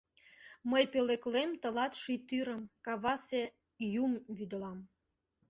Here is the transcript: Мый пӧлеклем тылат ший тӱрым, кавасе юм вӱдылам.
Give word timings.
Мый 0.71 0.83
пӧлеклем 0.91 1.49
тылат 1.61 1.93
ший 2.01 2.19
тӱрым, 2.27 2.61
кавасе 2.85 3.43
юм 4.03 4.11
вӱдылам. 4.35 4.79